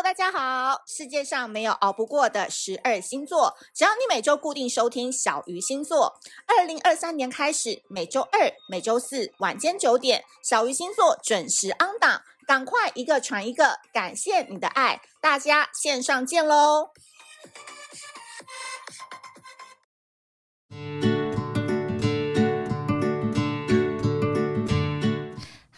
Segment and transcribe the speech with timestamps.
[0.00, 0.84] 大家好！
[0.86, 6.20] 世界上没有熬不过的十二星座，只要你每周固定收听小鱼星座。
[6.46, 16.90] 二零二三年开始，每周二、每周四晚间九点，小鱼星座准时 on 档，赶快一个传一个，感谢你的爱，大家线上见喽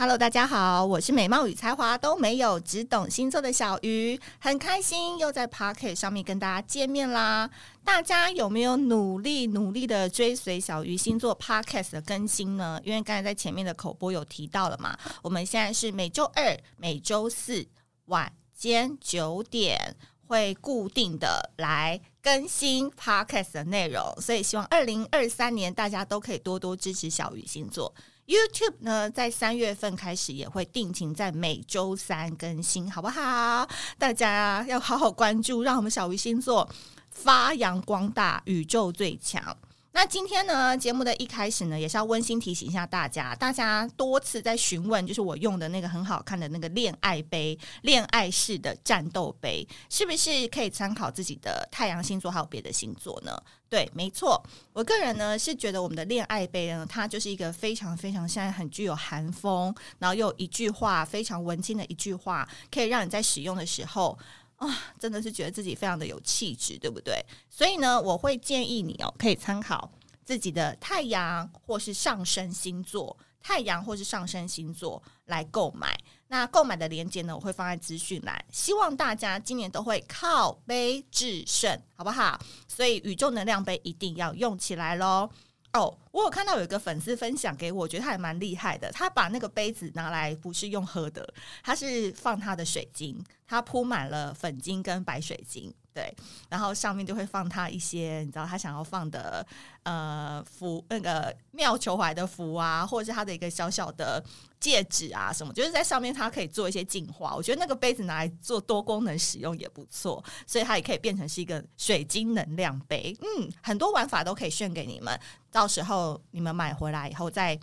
[0.00, 7.50] ！Hello，大家好，我是美貌与才华都没有，只懂星座的小鱼，很开心又在 Pocket 上面跟大家见面啦。
[7.84, 12.80] 大家有没有努力努力的追随小鱼星座 Podcast 的更新呢？
[12.82, 17.68] 因为刚才在前面的口播有提到了嘛，我们现在是每周二、每周四
[18.06, 19.94] 晚间九点
[20.26, 27.94] 会固定的来更新 Podcast 的内容，所以希望二零二三年大家都可以多多支持小鱼星座。
[28.26, 33.68] YouTube 呢，在三月份开始也会定情在每周三更新，好不好？
[33.98, 36.68] 大家要好好关注，让我们小鱼星座
[37.10, 39.56] 发扬光大，宇宙最强。
[39.92, 53.36] 那今天呢，节目的一开始呢，也是要温馨提醒一下大家，大家多次在询问，就是我用的那个很好看的那个恋爱杯，恋爱式的战斗杯，是不是可以参考自己的太阳星座还有别的星座呢？
[53.68, 54.40] 对，没错，
[54.72, 64.16] 我个人呢是觉得我们的恋爱杯呢，它就是一个非常非常现在很具有韩风，然后又有一句话非常文青的一句话，可以让你在使用的时候。
[64.60, 67.24] 啊、真的是觉得自己非常的有气质，对不对？
[67.48, 69.90] 所以呢，我会建议你哦，可以参考
[70.22, 75.98] 自己的太阳或是上升星座，太阳或是上升星座来购买。
[76.28, 78.44] 那购买的链接呢，我会放在资讯栏。
[78.52, 82.38] 希望大家今年都会靠杯制胜，好不好？
[82.68, 85.30] 所以宇宙能量杯一定要用起来喽。
[85.72, 88.90] 哦，我有看到有一个粉丝分享给我，我觉得他还蛮厉害的。
[88.90, 91.32] 他把那个杯子拿来不是用喝的，
[91.62, 95.72] 他是放他的水晶，他铺满了粉晶跟白水晶。
[95.92, 96.14] 对，
[96.48, 99.44] 然后上面就会放他一些，你知道他想要放的，
[99.82, 104.22] 呃，符那个妙求怀的符啊，或者是他的一个小小的
[104.60, 107.34] 戒指啊什么，就是在上面它可以做一些净化。
[107.34, 113.16] 我觉得那个杯子拿来做多功能使用也不错，所以它也可以变成是一个水晶能量杯。
[113.22, 115.18] 嗯，很多玩法都可以炫给你们，
[115.50, 117.58] 到时候你们买回来以后再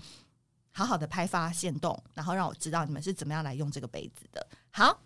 [0.74, 4.46] 好好的拍发现动，然后让我知道你们是怎么样来用这个杯子的。
[4.72, 5.00] 好。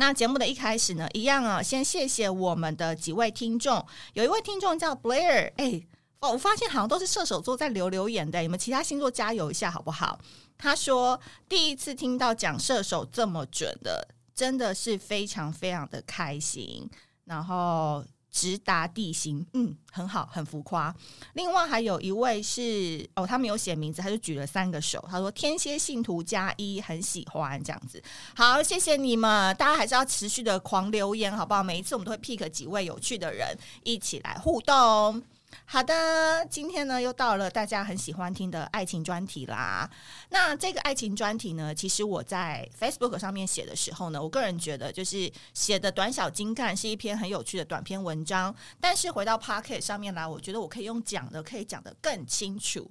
[0.00, 3.84] 那节目的一开始呢，一样啊，先谢谢我们的几位听众。
[4.12, 5.84] 有一位听众叫 Blair，哎，
[6.20, 10.20] 哦，我发现好像都是射手座在留留言的，你们其他星座加油一下好不好？
[10.58, 16.90] 他说第一次听到讲射手这么准的，真的是非常非常的开心。
[17.24, 18.04] 然后。
[18.30, 20.94] 直达地心，嗯，很好，很浮夸。
[21.32, 28.00] 另外还有一位是哦，他没有写名字，他就举了三个手，他说天蝎信徒加一，很喜欢这样子。
[28.36, 31.62] 好，谢谢你们，大家还是要持续的狂留言，好不好？
[31.62, 35.20] 每一次我们都会 pick 几位有趣的人一起来互动。
[35.64, 39.88] 好的，今天呢又到了大家很喜欢听的爱情专题啦。
[40.30, 48.54] 那这个爱情专题呢，其实我在 Facebook 上面写的时候呢，我个人觉得就是写的短小精干，是一篇很有趣的短篇文章。
[48.80, 52.90] 但是回到 Podcast 上面来，我觉得我可以用讲的，可以讲得更清楚。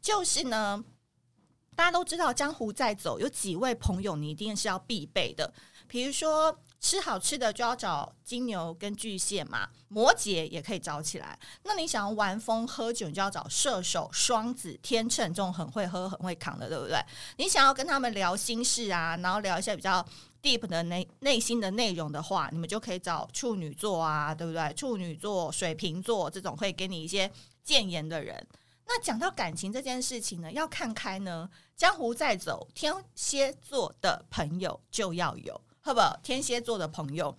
[0.00, 0.84] 就是呢，
[1.74, 5.52] 大家都知道江湖在走，有几位朋友你一定是要必备的，
[5.86, 6.58] 比如说。
[6.80, 11.38] 吃好吃的就要找金牛跟巨蟹嘛，摩羯也可以找起来。
[11.64, 16.98] 那你想要玩疯喝酒，你就要找射手、双子、天秤这种很会喝、很会扛的，对不对？
[17.36, 20.04] 你想要跟他们聊心事啊，然后聊一些比较
[20.40, 24.72] deep 的内内心的内容的话，你们就可以找处女座啊，对不对？
[24.74, 27.28] 处女座、水瓶座这种会给你一些
[27.64, 28.46] 建言的人。
[28.86, 35.60] 那讲到感情这件事情呢，要看开呢，江湖在走，天蝎座的朋友就要有。
[35.92, 36.00] 不？
[36.22, 37.36] 天蝎座的朋友，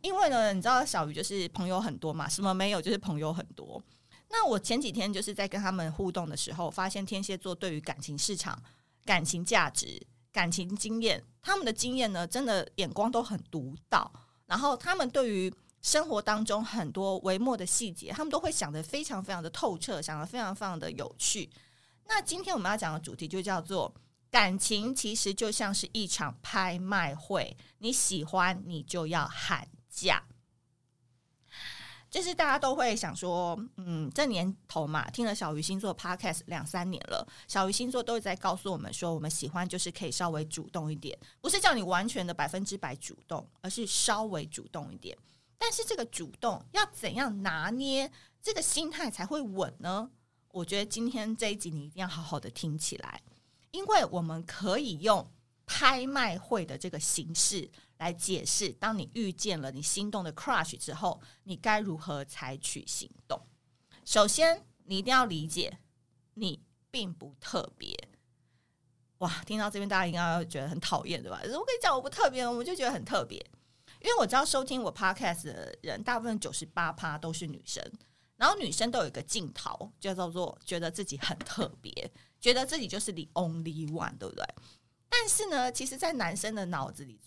[0.00, 3.82] 因为呢，你知道小鱼就是朋友很多嘛，什么没有就是朋友很多。
[4.30, 8.60] 那我前几天就是在跟他们互动的时候，发现天蝎座对于感情市场、
[9.04, 10.00] 感情价值、
[10.32, 14.10] 感情经验，他们的经验呢，真的眼光都很独到。
[14.46, 21.48] 然后他们对于生活当中很多微末的细节，他们都会想得非常非常的透彻，想得非常非常的有趣。
[22.06, 23.94] 那今天我们要讲的主题就叫做。
[24.34, 30.24] 感情其实就像是一场拍卖会，你喜欢你就要喊价。
[32.10, 45.16] 就是大家都会想说，嗯，这年头嘛，听了小鱼星座 Podcast 两三年了，小鱼星座都在告诉我们说，我们喜欢就是可以稍微主动一点，不是叫你完全的百分之百主动，而是稍微主动一点。
[45.56, 48.10] 但是这个主动要怎样拿捏，
[48.42, 50.10] 这个心态才会稳呢？
[50.50, 53.22] 我觉得今天这一集你一定要好好的听起来。
[53.74, 55.28] 因为我们可以用
[55.66, 63.44] 拍卖会的这个形式来解释，当你遇见了你心动的 crush 之后，你该如何采取行动。
[64.04, 65.78] 首先，你一定要理解，
[66.34, 67.92] 你并不特别。
[69.18, 71.40] 哇，听到这边大家应该要觉得很讨厌，对吧？
[71.42, 73.44] 我跟你讲，我不特别，我就觉得很特别，
[74.00, 77.82] 因为我知道收听我 podcast 的人，大部分九十八趴都是女生，
[78.36, 82.12] 然后女生都有一个镜头，就叫做觉得自己很特别，
[82.44, 84.44] 觉得自己就是 the only one，对不对？
[85.08, 87.18] 但是呢，其实，在男生的脑子里，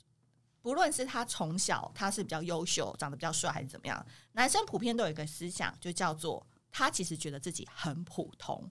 [0.62, 8.70] 不论是他从小他是比较优秀，长得比较帅，还是怎么样，男生普遍都有一个思想，就叫做他其实觉得自己很普通，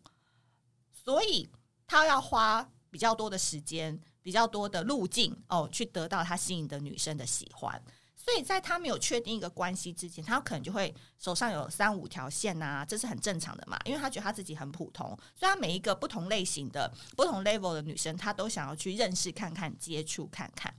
[0.92, 1.50] 所以
[1.84, 7.82] 他要花比较多的时间、比较多的路径哦，去得到他心仪的女生的喜欢。
[8.26, 13.78] 所以在他没有确定一个关系之前，他可能就会手上有三五条线啊，这是很正常的嘛。
[13.84, 15.06] 因为他觉得他自己很普通，
[15.36, 20.74] 所以他每一个不同类型的、不同 level 的女生，他都想要去认识看看、接触看看。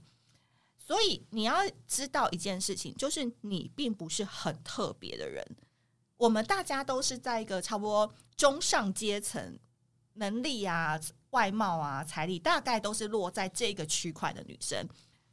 [0.76, 1.56] 所以你要
[1.86, 5.42] 知道一件事情，就是你并不是很特别的人。
[6.18, 9.58] 我们大家都是在一个差不多中上阶层，
[10.14, 11.00] 能力啊、
[11.30, 14.86] 外貌啊、财力大概都是落在这个区块的女生。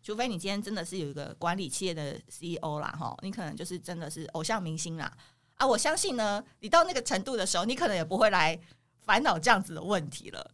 [0.05, 5.11] 除非你今天真的是有一个管理企业的 CEO 啦，哈，你可能就是真的是偶像明星啦
[5.55, 5.65] 啊！
[5.65, 8.59] 我相信呢，你到那个程度的时候，你可能也不会来
[8.99, 10.51] 烦恼这样子的问题了。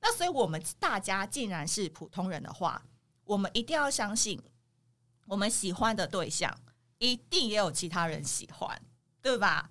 [0.00, 2.82] 那所以，我们大家既然是普通人的话，
[3.26, 4.40] 我们一定要相信，
[5.26, 6.58] 我们喜欢的对象
[6.96, 8.80] 一定也有其他人喜欢，
[9.20, 9.68] 对吧？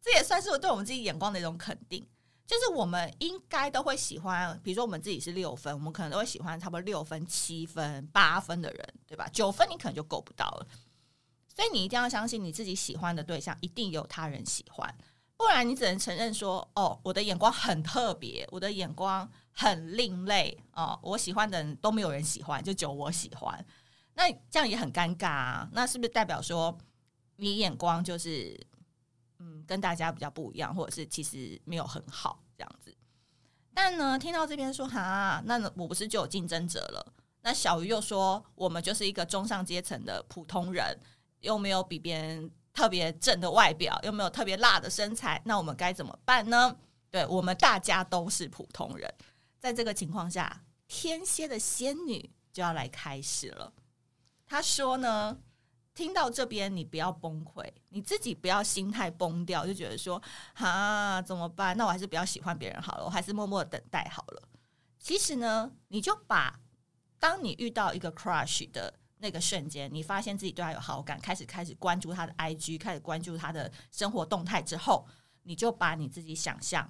[0.00, 2.06] 这也算是我对我们自己眼光的一种肯定。
[2.48, 9.28] 就是我们应该都会喜欢，比如说我们自己是六分，我们可能都会喜欢差不多六分、七分、八分的人，对吧？
[9.30, 10.66] 九分你可能就够不到了。
[11.54, 14.92] 所以你一定要相信你自己喜欢的对象一定有他人喜欢，
[15.36, 23.62] 不然你只能承认说：“哦，我的眼光很特别，我的眼光很另类哦，我喜欢的人都没有人喜欢，就只有我喜欢。”
[24.16, 25.68] 那这样也很尴尬啊！
[25.72, 26.78] 那是不是代表说
[27.36, 28.58] 你眼光就是？
[29.38, 32.94] 嗯，跟大家比较不一样，或者是其实没有很好这样子。
[33.72, 37.14] 但呢，听到这边说哈，那我不是就有竞争者了？
[37.42, 40.98] 那小鱼又说，我们就是一个中上阶层的普通人，
[41.40, 46.76] 又没有比别人特别正的外表，又没有特别辣的身材，那我们该怎么办呢？
[47.10, 49.14] 对，我们大家都是普通人，
[49.60, 53.72] 在这个情况下，天蝎的仙女就要来开始了。
[54.44, 55.38] 她说呢。
[55.98, 60.22] 听到这边，你不要崩溃，你自己不要心态崩掉，就觉得说
[60.54, 61.76] 啊怎么办？
[61.76, 64.48] 那我还是不要喜欢别人好了，我还是默默等待好了。
[65.00, 66.60] 其实呢，你就把
[67.18, 75.04] 当你遇到一个 crush 的那个瞬间，你发现自己对他有好感，开始开始关注他的 IG，开始关注他的生活动态之后，
[75.42, 76.88] 你就把你自己想象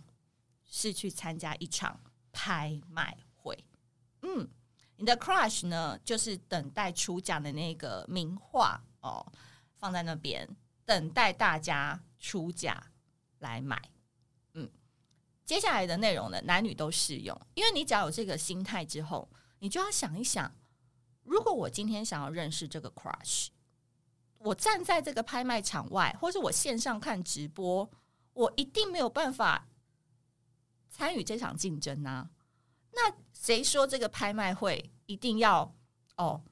[0.67, 1.99] 是去参加一场
[2.31, 3.65] 拍卖会，
[4.21, 4.47] 嗯，
[4.99, 8.79] 你的 crush 呢，就是等待出奖的那个名画。
[9.01, 9.33] 哦，
[9.77, 10.49] 放在那边
[10.85, 12.91] 等待大家出价
[13.39, 13.81] 来买。
[14.55, 14.69] 嗯，
[15.45, 17.39] 接下来的内容呢，男女都适用。
[17.55, 19.29] 因为你只要有这个心态之后，
[19.59, 20.53] 你就要想一想，
[21.25, 23.49] 如果我今天想要认识这个 crush，
[24.39, 27.91] 我站在这个拍卖场外，或者我线上看直播，
[28.33, 29.69] 我一定没有办法
[30.91, 32.31] 参与这场竞争呐、
[32.93, 35.75] 那谁说这个拍卖会一定要
[36.17, 36.43] 哦？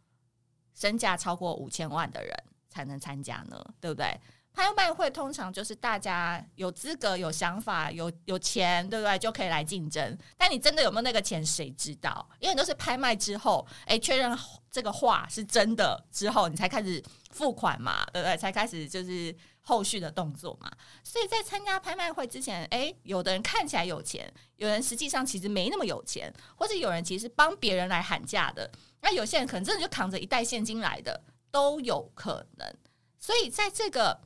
[0.76, 2.32] 身价超过五千万的人
[2.68, 4.06] 才能参加呢，对不对？
[4.52, 9.18] 拍卖会通常就是大家有资格、有想法、有有钱，对不对？
[9.18, 10.16] 就可以来竞争。
[10.34, 12.26] 但你真的有没有那个钱，谁知道？
[12.40, 14.34] 因为都是拍卖之后，诶，确认
[14.70, 18.34] 这个画是真的之后，你才开始付款嘛，对不对？
[18.38, 20.72] 才开始就是后续的动作嘛。
[21.04, 28.70] 所以在参加拍卖会之前，诶，有的人看起来有钱，有人实际上其实没那么有钱，或者有人其实帮别人来喊价的。
[29.08, 31.22] 那有些人可能真的就扛着一袋现金来的，
[31.52, 32.76] 都有可能。
[33.20, 34.20] 所以在这个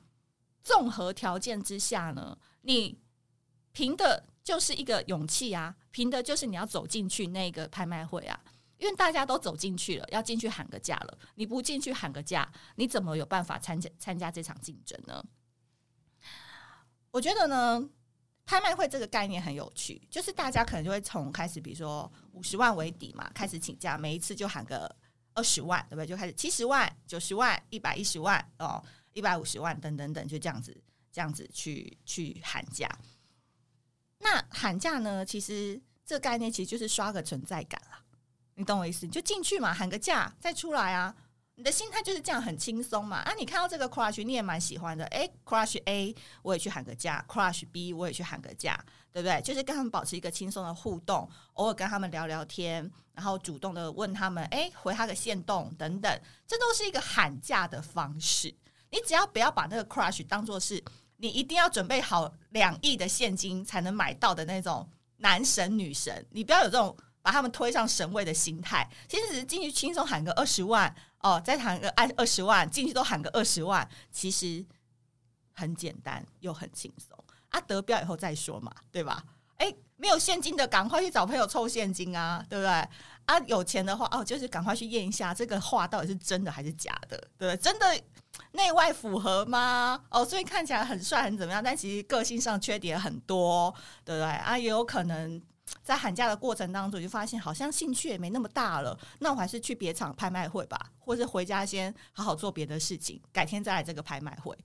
[0.62, 2.98] 综合条件之下呢，你
[3.72, 8.40] 凭的就是一个勇气啊，凭的就是你要走进去那个拍卖会啊，
[8.78, 11.18] 因为大家都走进去了，要进去喊个价了。
[11.34, 15.22] 你不进去喊个价，你怎么有办法参加参加这场竞争呢？
[17.10, 17.86] 我觉得呢，
[18.50, 24.92] 拍卖会这个概念很有趣，就是大家可能就会从开始，比如说五十万为底嘛，开始请价，每一次就喊个
[25.34, 26.04] 二十万，对不对？
[26.04, 30.76] 就开始七十万、九十万、一百一十万哦，一百五十万等等等，就这样子，
[31.12, 32.90] 这样子去去喊价。
[34.18, 38.02] 那喊价呢，其实这个概念其实就是刷个存在感啦，
[38.56, 39.06] 你懂我意思？
[39.06, 41.14] 你就进去嘛，喊个价，再出来啊。
[41.60, 43.18] 你的心态就是这样很轻松嘛。
[43.18, 49.38] 啊，你看到这个 crush 你也蛮喜欢的，哎，crush A 我也去喊个价，crush B 我也去喊个价，对不对？
[49.42, 58.48] 就是跟他们保持一个轻松的互动，偶尔跟他们聊聊天，然后主动的问他们，哎，回他个线动等等，这都是一个喊价的方式。
[58.88, 60.82] 你只要不要把那个 crush 当做是
[61.18, 64.88] 你一定要准备好两亿的现金才能买到的那种
[65.18, 68.88] 男神女神，你不要有这种把他们推上神位的心态。
[69.08, 74.64] 其实只是进去轻松喊个二十万哦，再喊个按二十万进去都喊个二十万，其实
[75.52, 77.16] 很简单又很轻松
[77.50, 77.60] 啊。
[77.60, 79.22] 得标以后再说嘛，对吧？
[79.58, 82.70] 诶，没有现金的赶快去找朋友凑现金啊，对不对？
[83.26, 87.56] 啊，有钱的话哦，就是赶快去验一下这个话到底是真的还是假的，对不对？
[87.56, 88.00] 真的。
[88.52, 90.00] 内外符合吗？
[90.08, 93.72] 哦，所以看起来很帅很怎么样，但其实个性上缺点很多，
[94.04, 94.56] 对不对啊？
[94.56, 95.40] 也有可能
[95.82, 104.56] 在喊价的过程当中，就发现好像兴趣也没那么大了，那我还是去别场拍卖会吧，或是回家先好好做别的事情，改天再来这个拍卖会，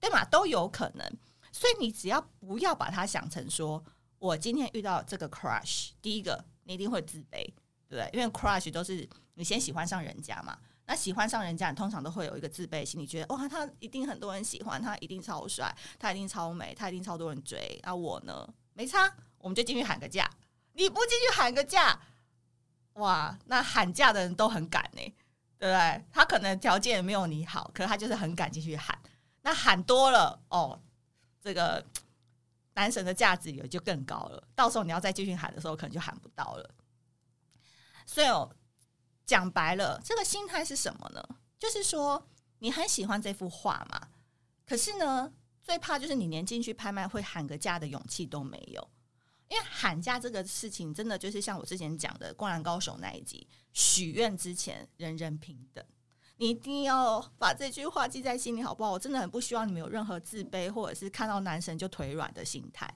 [0.00, 0.24] 对吗？
[0.24, 1.18] 都有可能。
[1.52, 3.82] 所以你只要不要把它想成说，
[4.18, 7.44] 我今天遇到这个 crush，第一个你一定会自卑，
[7.88, 8.10] 对不对？
[8.12, 10.58] 因为 crush 都是你先喜欢上人家嘛。
[10.84, 17.80] 那喜欢上人家，你通常都会有一个自卑心理，觉得哇，他一定很多人喜欢，他一定超帅，他一定超美，他一定超多人追。
[17.84, 18.48] 那我呢？
[18.74, 20.28] 没差，我们就进去喊个价。
[20.72, 22.00] 你不进去喊个价，
[22.94, 25.00] 哇，那喊价的人都很敢呢，
[25.58, 26.04] 对不对？
[26.10, 28.98] 他可能条件也没有你好，可是他就是很敢进去喊。
[29.42, 30.80] 那喊多了哦，
[31.40, 31.84] 这个
[32.74, 34.42] 男神的价值也就更高了。
[34.54, 36.74] 到时候你要再继续喊的时候，可能就喊不到了。
[38.06, 38.54] 所以哦。
[39.24, 41.26] 讲白了，这个心态是什么呢？
[41.56, 44.08] 就是说，你很喜欢这幅画嘛，
[44.66, 48.86] 可是呢，最怕就是你连进去拍卖会喊个价的勇气都没有。
[49.52, 55.84] 因为喊价这个事情，真的就是像我之前讲的《灌篮高手》那一集，许愿之前人人平等，
[56.38, 58.92] 你一定要把这句话记在心里，好不好？
[58.92, 62.90] 我真的很不希望你们有任何自卑，或者是看到男神就腿软的心态。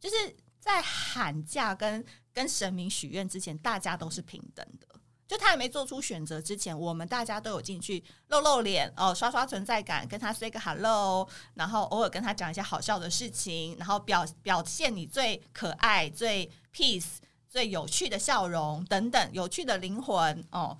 [0.00, 0.16] 就是
[0.58, 4.99] 在喊价跟跟神明许愿之前，大家都是平等的。
[5.30, 17.18] 就他还没做出选择之前，我们大家都有进去露露脸哦，刷刷存在感，跟他 say 个 hello，然后偶尔跟他讲一些好笑的事情，然后表表现你最可爱、最 peace、
[17.48, 20.76] 最有趣的笑容等等，有趣的灵魂哦。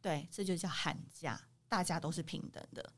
[0.00, 2.88] 对，这就叫喊价，大家都是平等的。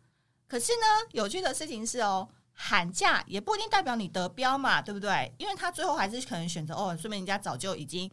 [0.47, 5.33] 可是呢，有趣的事情是哦，喊价也不一定代表你得标嘛，对不对？
[5.38, 8.11] 因为他最后还是可能选择哦，说明人家早就已经。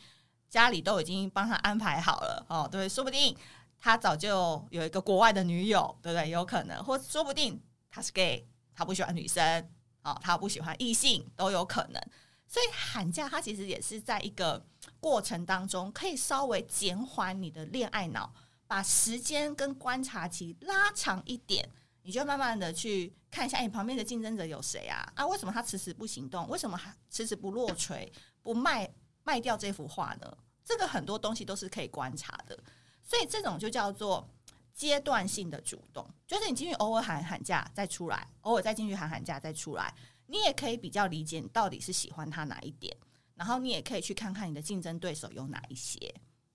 [0.52, 3.36] 家里都已经帮他安排好了哦，对，说不定
[3.80, 6.30] 他早就有一个国外的女友，对不对？
[6.30, 9.70] 有可能，或说不定他是 gay，他不喜欢女生
[10.04, 12.02] 哦，他不喜欢异性都有可能。
[12.46, 14.62] 所以喊价，它其实也是在一个
[15.00, 18.34] 过程当中，可以稍微减缓你的恋爱脑，
[18.68, 21.66] 把时间跟观察期拉长一点，
[22.02, 25.10] 你就慢慢的去看一下，你旁边的竞争者有谁啊？
[25.16, 26.46] 啊，为什么他迟迟不行动？
[26.50, 28.94] 为什么还迟迟不落锤不卖？
[29.24, 30.38] 卖掉这幅画呢？
[30.64, 32.58] 这个很多东西都是可以观察的，
[33.04, 34.30] 所以这种就叫做
[34.74, 39.94] 阶段性的主动，就是你进去偶尔喊喊价再出来，偶尔再进去喊喊价再出来，
[40.28, 42.96] 你也可以比较理解你到底是喜欢他哪一点，
[43.36, 45.98] 然后你也可以去看看你的竞争对手有哪一些，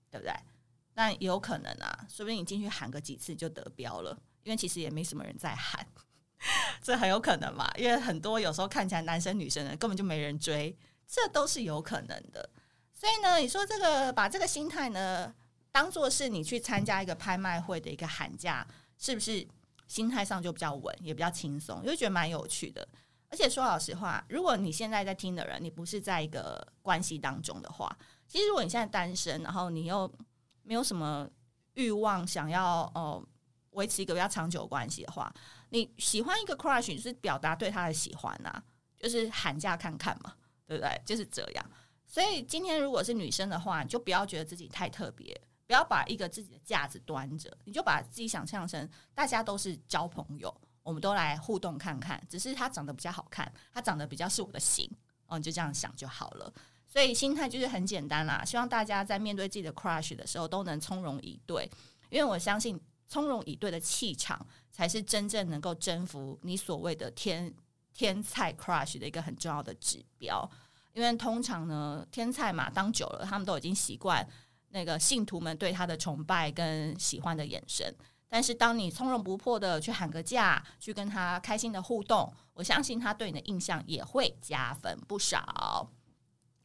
[0.09, 0.33] 对不对？
[0.93, 5.85] 那有可能啊，说不定你进去喊个几次就得标了，因为其实也没什么人在喊，
[6.81, 10.75] 这很有可能嘛，因为很多有时候看起来男生女生的根本就没人追，
[11.07, 12.49] 这都是有可能的。
[12.93, 15.33] 所以呢，你说这个把这个心态呢，
[15.71, 19.47] 当做是你去参加一个拍卖会的一个喊价，是不是
[19.87, 22.87] 心态上就比较稳，也比较轻松，就觉得蛮有趣的。
[23.29, 27.95] 而且说老实话，如果你现在在听的人，你不是在一个关系当中的话，
[28.27, 30.11] 其实如果你现在单身，然后你又
[30.63, 31.29] 没有什么
[31.73, 33.23] 欲望想要哦
[33.71, 35.31] 维持一个比较长久关系的话，
[35.69, 38.63] 你喜欢一个 crush，就是表达对他的喜欢呐，
[38.97, 40.33] 就是喊价看看嘛，
[40.67, 41.01] 对不对？
[41.05, 41.71] 就是这样。
[42.05, 52.21] 所以今天如果是女生的话，你就不要觉得自己太特别，不要把一个自己的架子端着，你就把自己想象成大家都是交朋友，我们都来互动看看。
[52.29, 54.89] 只是他长得比较好看，他长得比较是我的型，
[55.25, 56.53] 哦，你就这样想就好了。
[56.87, 61.69] 所以心态就是很简单啦，希望大家在面对自己的 crush 的时候都能从容以对，
[62.09, 67.53] 因为我相信从容以对的气场才是真正能够征服你所谓的天
[67.97, 70.49] 天菜 crush 的一个很重要的指标。
[70.93, 74.27] 因为通常呢，天菜嘛，当久了，他们都已经习惯
[74.69, 77.93] 那个信徒们对他的崇拜跟喜欢的眼神。
[78.27, 85.89] 但是，当你从容不迫的去喊个价，去跟他开心的互动，我相信他对你的印象也会加分不少。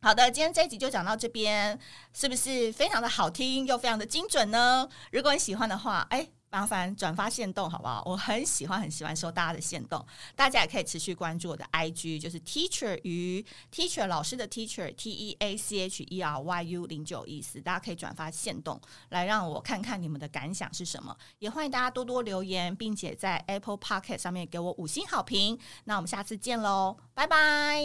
[0.01, 1.79] 好的，今天这一集就讲到这边，
[2.15, 4.89] 是不是非常的好听又非常的精准呢？
[5.13, 6.29] 如果你喜欢的话，哎。
[6.53, 8.03] 麻烦转发限动好不好？
[8.05, 10.05] 我很喜欢很喜欢收大家的限动，
[10.37, 13.43] 大家也可以持续关注我的 IG，就是 Teacher 于
[13.75, 18.79] Teacher 老师的 Teacher T E A C H E R Y U 零九一四，大家可以转发限动
[19.09, 25.59] 来让我看看你们的感想是什么，也欢迎大家多多留言，并且在 Apple Pocket 上面给我五星好评。
[25.85, 27.83] 那我们下次见喽，拜拜。